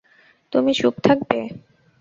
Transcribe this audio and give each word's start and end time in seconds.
তুমি 0.53 0.71
চুপ 0.73 0.95
থাকবে? 1.05 1.39